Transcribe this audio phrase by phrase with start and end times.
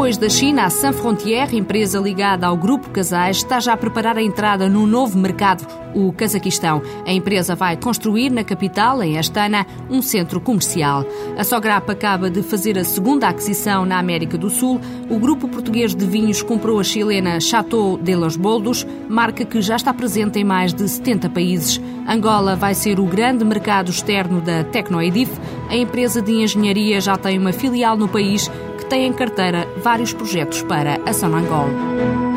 [0.00, 4.16] Depois da China, a San Frontier, empresa ligada ao Grupo Casais, está já a preparar
[4.16, 6.80] a entrada num novo mercado, o Cazaquistão.
[7.06, 11.04] A empresa vai construir na capital, em Astana, um centro comercial.
[11.36, 14.80] A Sograp acaba de fazer a segunda aquisição na América do Sul.
[15.10, 19.76] O grupo português de vinhos comprou a chilena Chateau de los Boldos, marca que já
[19.76, 21.78] está presente em mais de 70 países.
[22.08, 25.30] Angola vai ser o grande mercado externo da Tecnoedif.
[25.68, 28.50] A empresa de engenharia já tem uma filial no país
[28.90, 32.29] tem em carteira vários projetos para a Sonangol.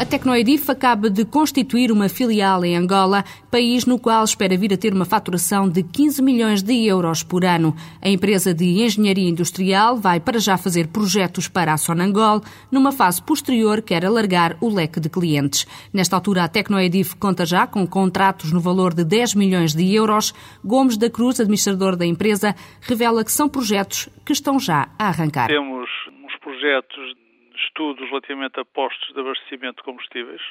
[0.00, 4.76] A Tecnoedif acaba de constituir uma filial em Angola, país no qual espera vir a
[4.78, 7.76] ter uma faturação de 15 milhões de euros por ano.
[8.00, 12.40] A empresa de engenharia industrial vai para já fazer projetos para a Sonangol,
[12.72, 15.66] numa fase posterior quer alargar o leque de clientes.
[15.92, 20.32] Nesta altura, a Tecnoedif conta já com contratos no valor de 10 milhões de euros.
[20.64, 25.48] Gomes da Cruz, administrador da empresa, revela que são projetos que estão já a arrancar.
[25.48, 25.90] Temos
[26.24, 27.29] uns projetos
[27.64, 30.42] estudos relativamente a postos de abastecimento de combustíveis,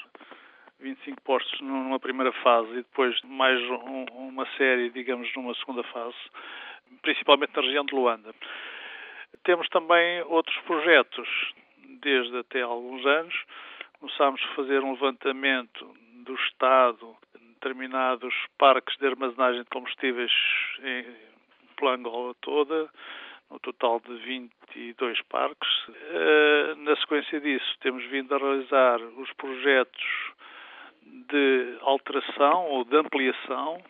[0.80, 6.16] 25 postos numa primeira fase e depois mais um, uma série, digamos, numa segunda fase,
[7.02, 8.34] principalmente na região de Luanda.
[9.44, 11.28] Temos também outros projetos,
[12.02, 13.36] desde até alguns anos.
[14.00, 15.94] Começámos a fazer um levantamento
[16.24, 20.32] do Estado de determinados parques de armazenagem de combustíveis
[20.82, 21.06] em,
[21.76, 22.90] pela Angola toda,
[23.50, 25.70] no total de 22 parques.
[25.90, 30.04] Eh, na sequência disso, temos vindo a realizar os projetos
[31.04, 33.82] de alteração ou de ampliação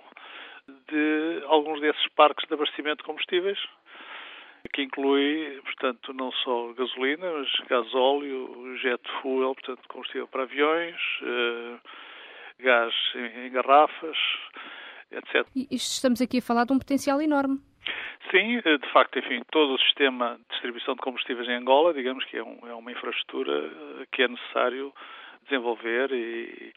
[0.87, 3.57] de alguns desses parques de abastecimento de combustíveis,
[4.73, 11.77] que inclui, portanto, não só gasolina, mas gasóleo, jet fuel, portanto, combustível para aviões, eh,
[12.59, 14.17] gás em garrafas,
[15.11, 15.47] etc.
[15.55, 17.59] E estamos aqui a falar de um potencial enorme.
[18.31, 22.23] Sim, eh, de facto, enfim, todo o sistema de distribuição de combustíveis em Angola, digamos
[22.25, 24.93] que é, um, é uma infraestrutura eh, que é necessário
[25.43, 26.73] desenvolver e,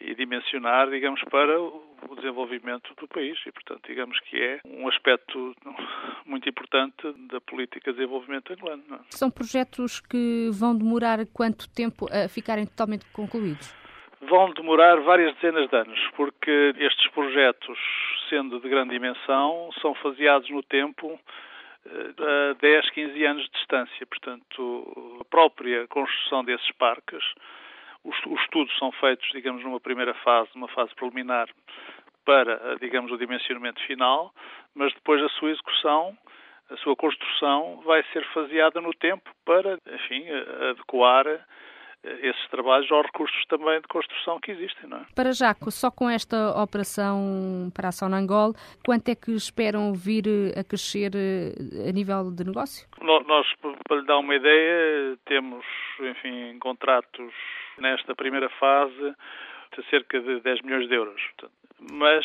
[0.00, 5.54] e, dimensionar, digamos, para o desenvolvimento do país e, portanto, digamos que é um aspecto
[6.24, 8.82] muito importante da política de desenvolvimento angolano.
[8.92, 8.98] É?
[9.10, 13.83] São projetos que vão demorar quanto tempo a ficarem totalmente concluídos?
[14.28, 17.78] Vão demorar várias dezenas de anos, porque estes projetos,
[18.28, 21.18] sendo de grande dimensão, são faseados no tempo
[21.86, 24.06] eh, a 10, 15 anos de distância.
[24.06, 27.24] Portanto, a própria construção desses parques,
[28.02, 31.48] os, estudos são feitos, digamos, numa primeira fase, uma fase preliminar,
[32.24, 34.32] para, digamos, o dimensionamento final,
[34.74, 36.16] mas depois a sua execução,
[36.70, 40.24] a sua construção vai ser faseada no tempo para, enfim,
[40.70, 41.26] adequar
[42.04, 44.88] esses trabalhos aos recursos também de construção que existem.
[44.88, 45.06] Não é?
[45.14, 48.54] Para já, só com esta operação para a Sonangol,
[48.84, 52.86] quanto é que esperam vir eh, a crescer eh, a nível de negócio?
[53.00, 53.46] Nós,
[53.88, 55.64] para lhe dar uma ideia, temos,
[56.00, 57.32] enfim, contratos
[57.78, 59.14] nesta primeira fase
[59.76, 61.20] de cerca de 10 milhões de euros.
[61.80, 62.24] Mas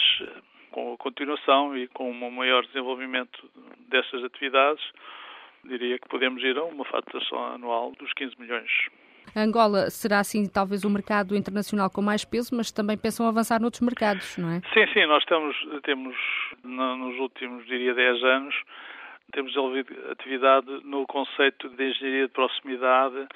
[0.72, 3.50] com a continuação e com um maior desenvolvimento
[3.88, 4.84] destas atividades,
[5.64, 8.72] diria que podemos ir a uma faturação anual dos 15 milhões.
[9.36, 13.82] Angola será, assim, talvez o mercado internacional com mais peso, mas também pensam avançar noutros
[13.82, 14.62] mercados, não é?
[14.74, 16.16] Sim, sim, nós estamos, temos,
[16.64, 18.56] nos últimos, diria, 10 anos,
[19.32, 23.28] temos desenvolvido atividade no conceito de engenharia de proximidade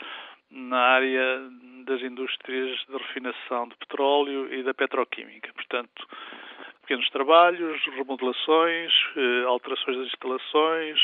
[0.51, 1.49] na área
[1.85, 5.51] das indústrias de refinação de petróleo e da petroquímica.
[5.53, 6.07] Portanto,
[6.81, 10.99] pequenos trabalhos, remodelações, eh, alterações das instalações,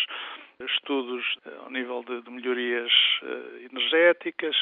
[0.65, 2.91] estudos eh, ao nível de, melhorias
[3.23, 4.55] uh, energéticas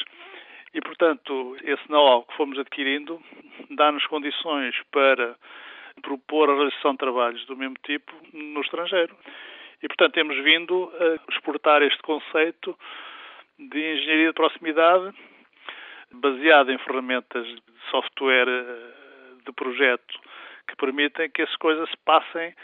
[0.78, 3.20] e, portanto, esse know-how que fomos adquirindo
[3.70, 5.34] dá-nos condições para
[6.02, 9.12] propor a realização de trabalhos do mesmo tipo no estrangeiro.
[9.82, 12.78] E, portanto, temos vindo a exportar este conceito
[13.58, 15.16] de engenharia de proximidade
[16.12, 18.92] baseado em ferramentas de software eh,
[19.44, 20.20] de projeto
[20.68, 22.54] que permitem que as coisas se passem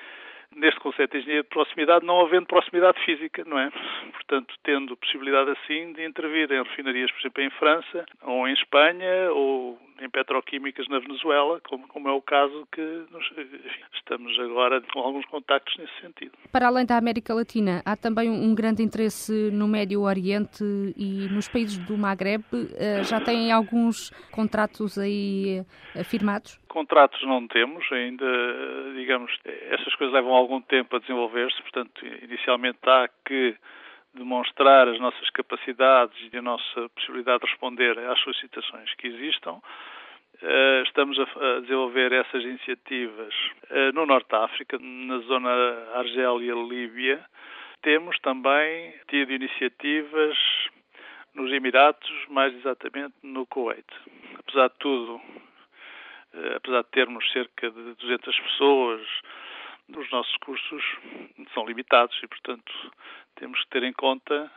[0.56, 3.70] neste conceito de engenharia de proximidade, não havendo proximidade física, não é?
[4.12, 9.30] Portanto, tendo possibilidade assim de intervir em refinarias, por exemplo, em França, ou em Espanha,
[9.32, 12.80] ou em petroquímicas na Venezuela, como, como é o caso que
[13.10, 13.30] nos,
[13.94, 16.32] estamos agora com alguns contactos nesse sentido.
[16.50, 20.64] Para além da América Latina, há também um grande interesse no Médio Oriente
[20.96, 22.44] e nos países do Magreb.
[22.76, 25.64] Eh, já têm alguns contratos aí
[25.94, 26.58] eh, firmados?
[26.68, 28.26] Contratos não temos ainda,
[28.96, 29.32] digamos,
[29.70, 33.56] essas coisas levam algum tempo a desenvolver-se, portanto, inicialmente há que
[34.14, 39.60] demonstrar as nossas capacidades e a nossa possibilidade de responder às solicitações que existam.
[40.42, 43.34] Eh, estamos a desenvolver essas iniciativas
[43.70, 45.50] eh, no Norte de África, na zona
[45.94, 47.24] Argélia-Líbia.
[47.82, 50.36] Temos também tido iniciativas
[51.34, 53.86] nos Emiratos, mais exatamente no Kuwait.
[54.38, 55.20] Apesar de tudo,
[56.34, 59.00] eh, apesar de termos cerca de 200 pessoas,
[59.88, 60.82] os nossos cursos
[61.52, 62.72] são limitados e, portanto,
[63.36, 64.50] temos que ter em conta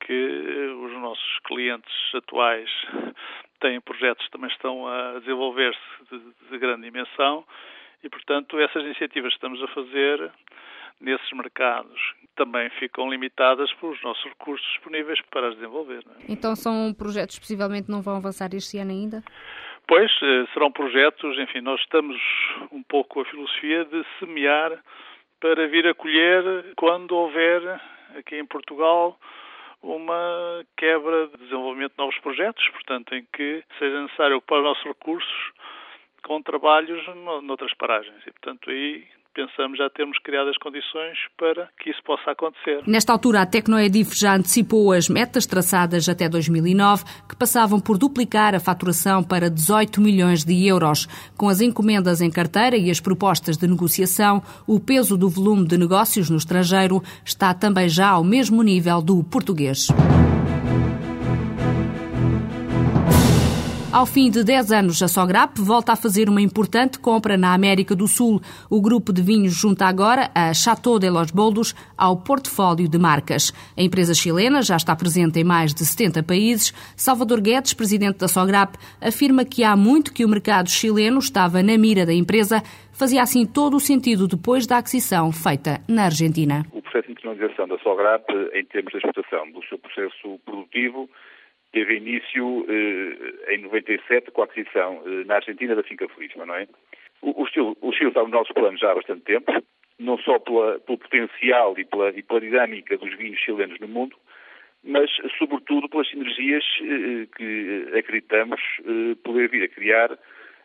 [0.00, 2.70] que os nossos clientes atuais
[3.60, 5.80] têm projetos que também estão a desenvolver-se
[6.10, 7.44] de, de, grande dimensão
[8.02, 10.30] e, portanto, essas iniciativas que estamos a fazer
[11.00, 12.00] nesses mercados
[12.36, 16.04] também ficam limitadas pelos nossos recursos disponíveis para as desenvolver.
[16.20, 16.32] É?
[16.32, 19.22] Então são projetos que possivelmente não vão avançar este ano ainda?
[19.86, 22.16] Pois, eh, serão projetos, enfim, nós estamos
[22.72, 24.82] um pouco a filosofia de semear
[25.40, 27.80] para vir a colher quando houver
[28.16, 29.18] aqui em Portugal
[29.82, 34.84] uma quebra de desenvolvimento de novos projetos, portanto, em que seja necessário ocupar os nossos
[34.84, 35.52] recursos
[36.22, 37.06] com trabalhos
[37.42, 38.26] noutras paragens.
[38.26, 42.82] E, portanto, aí pensamos já termos criado as condições para que isso possa acontecer.
[42.86, 48.54] Nesta altura, a Tecnoedif já antecipou as metas traçadas até 2009, que passavam por duplicar
[48.54, 51.06] a faturação para 18 milhões de euros.
[51.36, 55.76] Com as encomendas em carteira e as propostas de negociação, o peso do volume de
[55.76, 59.88] negócios no estrangeiro está também já ao mesmo nível do português.
[63.94, 67.94] Ao fim de 10 anos, a Sograp volta a fazer uma importante compra na América
[67.94, 68.40] do Sul.
[68.68, 73.52] O grupo de vinhos junta agora a Chateau de los Boldos ao portfólio de marcas.
[73.78, 76.72] A empresa chilena já está presente em mais de 70 países.
[76.96, 81.78] Salvador Guedes, presidente da Sograp, afirma que há muito que o mercado chileno estava na
[81.78, 82.64] mira da empresa.
[82.92, 86.66] Fazia assim todo o sentido depois da aquisição feita na Argentina.
[86.72, 88.24] O processo de internacionalização da Sograp,
[88.54, 91.08] em termos de exportação do seu processo produtivo,
[91.74, 96.54] teve início eh, em 97 com a aquisição eh, na Argentina da Finca Felisma, não
[96.54, 96.68] é?
[97.20, 97.74] O, Chile,
[98.08, 99.50] está nos nossos planos já há bastante tempo,
[99.98, 104.16] não só pela, pelo potencial e pela, e pela dinâmica dos vinhos chilenos no mundo,
[104.84, 110.16] mas sobretudo pelas sinergias eh, que acreditamos eh, poder vir a criar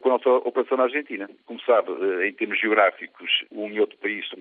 [0.01, 1.29] com a nossa operação na Argentina.
[1.45, 4.39] Como sabe, eh, em termos geográficos, um e outro país são,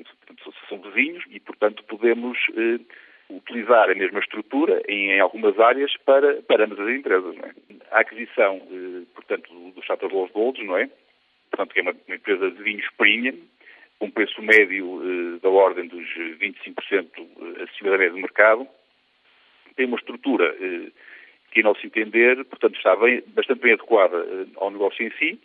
[0.69, 2.81] são vizinhos e, portanto, podemos eh,
[3.31, 7.35] utilizar a mesma estrutura em, em, algumas áreas para, para ambas as empresas.
[7.37, 7.53] É?
[7.91, 10.89] A aquisição, eh, portanto, do, Chateau Los Golds, não é?
[11.51, 13.39] Portanto, que é uma, uma empresa de vinhos premium,
[13.99, 16.07] com preço médio eh, da ordem dos
[16.41, 18.67] 25% eh, acima da média do mercado,
[19.79, 20.91] tem uma estrutura eh,
[21.53, 25.41] que, em nosso entender, portanto, está bem, bastante bem adequada eh, ao negócio em si,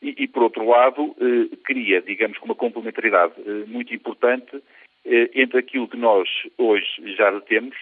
[0.00, 3.34] e, e por outro lado, eh, cria, digamos, uma complementaridade
[3.66, 4.62] muito importante
[5.04, 6.28] entre aquilo que nós
[6.58, 6.86] hoje
[7.16, 7.76] já temos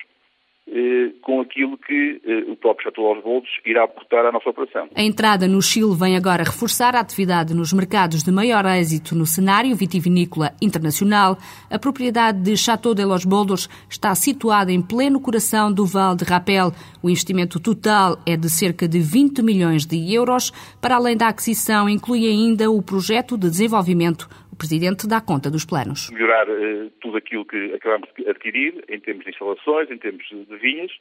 [0.65, 4.89] eh, com aquilo que eh, o próprio Chateau aos Boldos irá aportar à nossa operação.
[4.95, 9.27] A entrada no Chile vem agora reforçar a atividade nos mercados de maior êxito no
[9.27, 11.37] cenário vitivinícola internacional.
[11.69, 16.25] A propriedade de Chateau de los Boldos está situada em pleno coração do Val de
[16.25, 16.71] Rapel.
[17.03, 20.53] O investimento total é de cerca de 20 milhões de euros.
[20.81, 24.29] Para além da aquisição, inclui ainda o projeto de desenvolvimento
[24.63, 26.09] Presidente dá conta dos planos.
[26.13, 30.57] Melhorar uh, tudo aquilo que acabamos de adquirir, em termos de instalações, em termos de
[30.57, 30.93] vinhas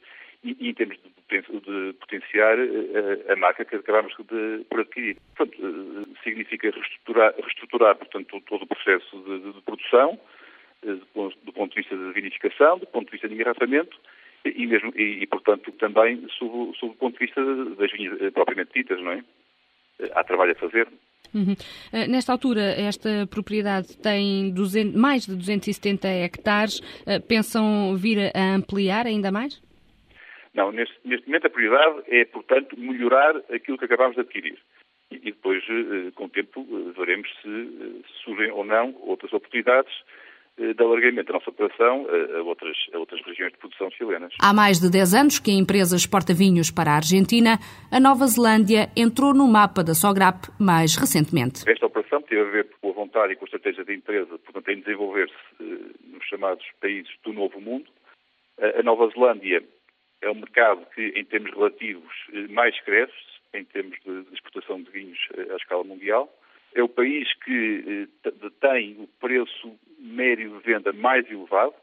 [0.42, 5.16] e, e em termos de, de potenciar uh, a marca que acabamos de, por adquirir.
[5.36, 10.18] Portanto, uh, significa reestruturar, reestruturar portanto, todo o processo de, de produção,
[10.82, 13.96] do, ponto de vista de vinificação, do ponto de vista de engarrafamento
[14.44, 17.40] e, mesmo, e, e portanto, também sob, sob o ponto de vista
[17.76, 19.22] das vinhas propriamente ditas, não é?
[20.14, 20.88] Há trabalho a fazer.
[21.34, 21.52] Uhum.
[21.52, 26.80] Uh, nesta altura, esta propriedade tem 200, mais de 270 hectares.
[27.06, 29.60] Uh, pensam vir a ampliar ainda mais?
[30.54, 34.58] Não, neste, neste, momento a prioridade é, portanto, melhorar aquilo que acabamos de adquirir.
[35.10, 40.21] E, e depois, uh, com o tempo, veremos se surgem ou não outras oportunidades eh,
[40.58, 42.06] de alargamento da nossa operação
[42.38, 44.34] a outras, a outras regiões de produção chilenas.
[44.40, 47.58] Há mais de 10 anos que a empresa exporta vinhos para a Argentina,
[47.90, 51.68] a Nova Zelândia entrou no mapa da Sograp mais recentemente.
[51.68, 54.68] Esta operação teve a ver com a vontade e com a estratégia da empresa, portanto,
[54.68, 55.64] em desenvolver-se eh,
[56.12, 57.90] nos chamados países do Novo Mundo.
[58.78, 59.64] A Nova Zelândia
[60.20, 63.12] é um mercado que, em termos relativos, eh, mais cresce,
[63.54, 65.18] em termos de exportação de vinhos
[65.50, 66.30] à escala mundial
[66.74, 68.08] é o país que
[68.40, 71.74] detém o preço médio de venda mais elevado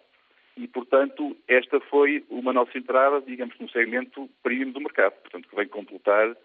[0.60, 5.56] e, portanto, esta foi uma nossa entrada, digamos, num segmento premium do mercado, portanto, que
[5.56, 6.36] vem completar uh,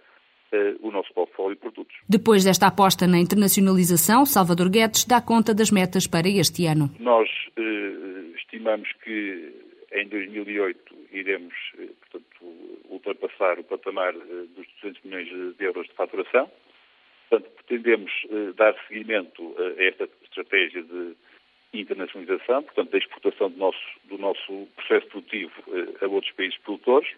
[0.80, 1.96] o nosso portfólio de produtos.
[2.08, 6.94] Depois desta aposta na internacionalização, Salvador Guedes dá conta das metas para este ano.
[7.00, 7.28] Nós
[7.58, 9.52] uh, estimamos que
[9.92, 11.54] em 2008 iremos,
[12.00, 12.54] portanto,
[12.90, 16.48] ultrapassar o patamar dos 200 milhões de euros de faturação.
[17.28, 18.12] Portanto, pretendemos
[18.56, 21.16] dar seguimento a esta estratégia de
[21.80, 25.52] internacionalização, portanto, da exportação do nosso, do nosso processo produtivo
[26.00, 27.08] a outros países produtores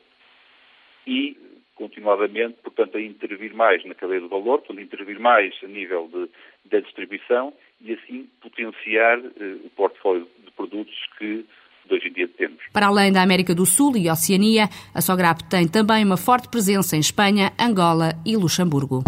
[1.06, 1.36] e
[1.76, 6.28] continuadamente, portanto, a intervir mais na cadeia de valor, portanto, intervir mais a nível de,
[6.70, 11.44] da distribuição e assim potenciar eh, o portfólio de produtos que
[11.90, 12.58] hoje em dia temos.
[12.72, 16.96] Para além da América do Sul e Oceania, a Sograp tem também uma forte presença
[16.96, 19.04] em Espanha, Angola e Luxemburgo.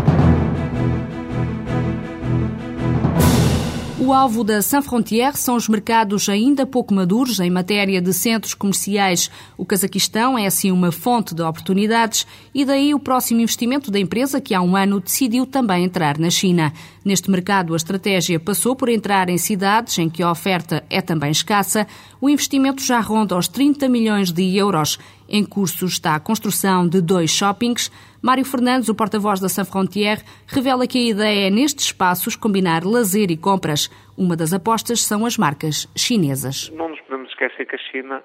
[4.08, 8.54] O alvo da Sans Frontière são os mercados ainda pouco maduros em matéria de centros
[8.54, 9.30] comerciais.
[9.54, 14.40] O Cazaquistão é assim uma fonte de oportunidades e daí o próximo investimento da empresa
[14.40, 16.72] que há um ano decidiu também entrar na China.
[17.04, 21.30] Neste mercado, a estratégia passou por entrar em cidades em que a oferta é também
[21.30, 21.86] escassa.
[22.18, 24.98] O investimento já ronda os 30 milhões de euros.
[25.30, 27.90] Em curso está a construção de dois shoppings.
[28.23, 32.80] Mário Fernandes, o porta-voz da Sans Frontière, revela que a ideia é nestes espaços combinar
[32.82, 33.90] lazer e compras.
[34.16, 36.70] Uma das apostas são as marcas chinesas.
[36.70, 38.25] Não nos podemos esquecer que a China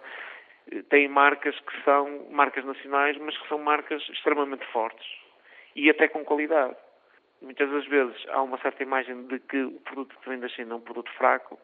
[0.72, 5.06] eh, tem marcas que são marcas nacionais, mas que são marcas extremamente fortes
[5.76, 6.74] e até com qualidade.
[7.42, 10.76] Muitas das vezes há uma certa imagem de que o produto que vem da China
[10.76, 11.60] é um produto fraco,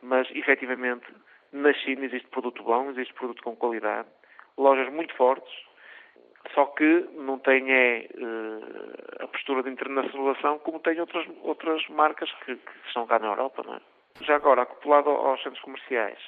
[0.00, 1.04] mas efetivamente
[1.52, 4.08] na China existe produto bom, existe produto com qualidade
[4.58, 5.52] lojas muito fortes,
[6.54, 12.30] só que não tem é, uh, a postura de internacionalização como tem outras, outras marcas
[12.44, 13.62] que, que estão cá na Europa.
[13.64, 13.80] Não é?
[14.22, 16.18] Já agora, acoplado aos centros comerciais,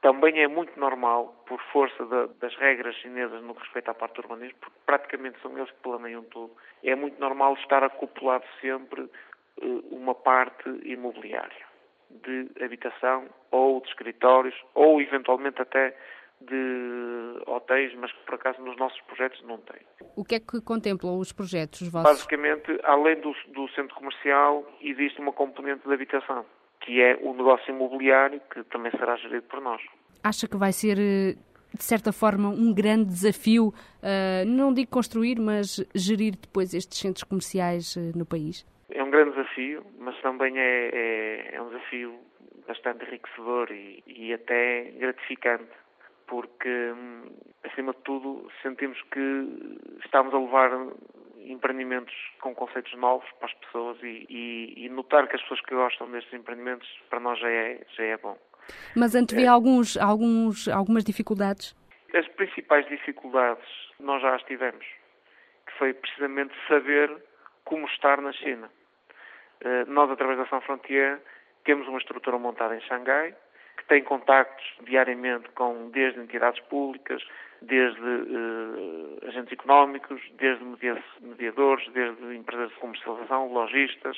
[0.00, 2.04] também é muito normal, por força
[2.40, 5.80] das regras chinesas no que respeita à parte do urbanismo, porque praticamente são eles que
[5.82, 6.52] planeiam tudo,
[6.84, 11.66] é muito normal estar acoplado sempre uh, uma parte imobiliária
[12.08, 15.96] de habitação ou de escritórios ou eventualmente até
[16.40, 19.80] de hotéis, mas que por acaso nos nossos projetos não tem.
[20.14, 22.10] O que é que contemplam os projetos vossos?
[22.10, 26.44] Basicamente, além do, do centro comercial, existe uma componente de habitação,
[26.80, 29.82] que é o negócio imobiliário, que também será gerido por nós.
[30.22, 31.36] Acha que vai ser, eh,
[31.74, 37.24] de certa forma, um grande desafio, uh, não digo construir, mas gerir depois estes centros
[37.24, 38.66] comerciais uh, no país?
[38.90, 42.14] É um grande desafio, mas também é, é, é um desafio
[42.66, 45.70] bastante enriquecedor e, e até gratificante
[46.26, 46.92] porque,
[47.64, 50.70] acima de tudo, sentimos que estamos a levar
[51.38, 55.74] empreendimentos com conceitos novos para as pessoas e, e, e, notar que as pessoas que
[55.74, 58.36] gostam destes empreendimentos, para nós já é, já é bom.
[58.96, 59.46] Mas antevê é.
[59.46, 61.74] alguns, alguns, algumas dificuldades?
[62.12, 63.64] As principais dificuldades
[64.00, 64.84] nós já as tivemos,
[65.66, 67.10] que foi precisamente saber
[67.64, 68.70] como estar na China.
[69.60, 71.20] Eh, nós, através da São Frontier,
[71.64, 73.34] temos uma estrutura montada em Xangai,
[73.84, 77.22] tem contactos diariamente com desde entidades públicas,
[77.62, 80.64] desde uh, agentes económicos, desde
[81.20, 84.16] mediadores, desde empresas de comercialização, lojistas.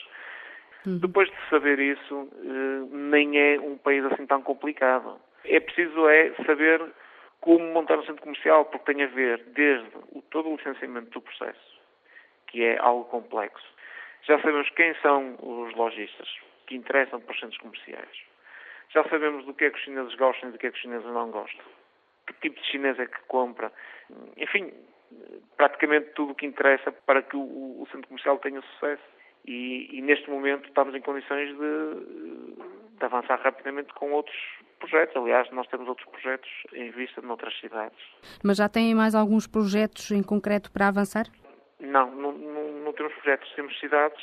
[0.86, 0.98] Uhum.
[0.98, 5.20] Depois de saber isso, uh, nem é um país assim tão complicado.
[5.44, 6.82] É preciso é saber
[7.40, 11.20] como montar um centro comercial, porque tem a ver desde o, todo o licenciamento do
[11.20, 11.80] processo,
[12.48, 13.66] que é algo complexo.
[14.22, 16.28] Já sabemos quem são os lojistas
[16.66, 18.27] que interessam para os centros comerciais
[18.92, 20.82] já sabemos do que é que os chineses gostam e do que é que os
[20.82, 21.64] chineses não gostam.
[22.26, 23.72] Que tipo de chinês é que compra.
[24.36, 24.72] Enfim,
[25.56, 29.02] praticamente tudo o que interessa para que o, o centro comercial tenha sucesso.
[29.46, 34.36] E, e, neste momento estamos em condições de, de, avançar rapidamente com outros
[34.78, 35.16] projetos.
[35.16, 37.98] Aliás, nós temos outros projetos em vista noutras cidades.
[38.44, 41.26] Mas já têm mais alguns projetos em concreto para avançar?
[41.80, 43.50] Não, não, não, não temos projetos.
[43.54, 44.22] Temos cidades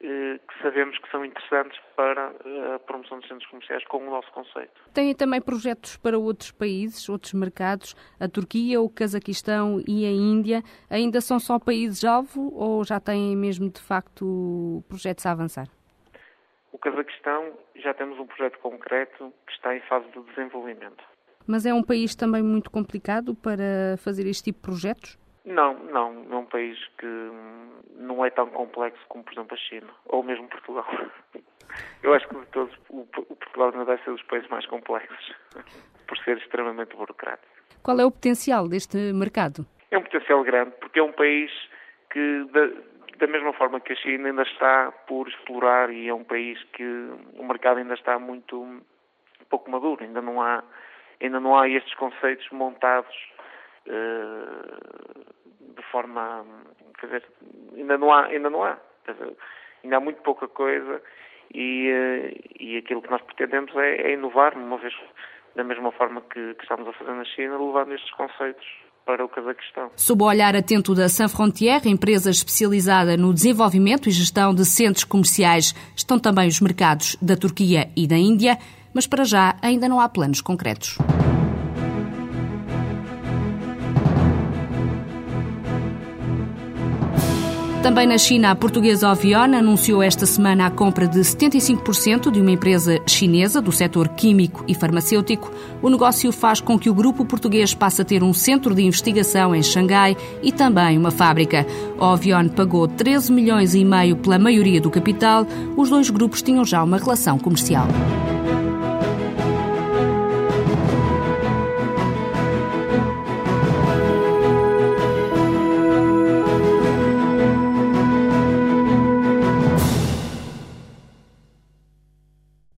[0.00, 4.30] que sabemos que são interessantes para eh, a promoção dos centros comerciais com o nosso
[4.32, 4.72] conceito.
[4.92, 7.94] Tem também projetos para outros países, outros mercados?
[8.20, 13.70] A Turquia, o Cazaquistão e a Índia ainda são só países-alvo ou já têm mesmo
[13.70, 15.68] de facto projetos a avançar?
[16.72, 21.02] O Cazaquistão já temos um projeto concreto que está em fase de desenvolvimento.
[21.46, 25.23] Mas é um país também muito complicado para fazer este tipo de projetos?
[25.44, 26.26] Não, não.
[26.30, 27.30] É um país que
[27.96, 30.86] não é tão complexo como, por exemplo, a China, ou mesmo Portugal.
[32.02, 35.34] Eu acho que de todos, o, Portugal ainda deve ser dos países mais complexos,
[36.06, 37.48] por ser extremamente burocrático.
[37.82, 39.66] Qual é o potencial deste mercado?
[39.90, 41.50] É um potencial grande, porque é um país
[42.10, 42.66] que, da,
[43.18, 46.84] da mesma forma que a China, ainda está por explorar e é um país que
[47.34, 48.80] o mercado ainda está muito
[49.50, 50.62] pouco maduro, ainda não há,
[51.20, 53.14] ainda não há estes conceitos montados
[53.86, 56.44] de forma,
[56.98, 57.24] quer dizer,
[57.76, 59.36] ainda não há, ainda não há, dizer,
[59.82, 61.02] ainda há muito pouca coisa
[61.52, 64.94] e, uh, e aquilo que nós pretendemos é, é, inovar, uma vez
[65.54, 68.66] da mesma forma que, que estamos a fazer na China, levando estes conceitos
[69.06, 69.90] para o Cazaquistão.
[69.96, 75.74] Sob o olhar atento da Sanfrontier, empresa especializada no desenvolvimento e gestão de centros comerciais,
[75.94, 78.56] estão também os mercados da Turquia e da Índia,
[78.94, 80.98] mas para já ainda não há planos concretos.
[87.84, 92.50] Também na China, a portuguesa Ovion anunciou esta semana a compra de 75% de uma
[92.50, 95.52] empresa chinesa do setor químico e farmacêutico.
[95.82, 99.54] O negócio faz com que o grupo português passe a ter um centro de investigação
[99.54, 101.66] em Xangai e também uma fábrica.
[102.00, 105.46] A Ovion pagou 13 milhões e meio pela maioria do capital.
[105.76, 107.86] Os dois grupos tinham já uma relação comercial.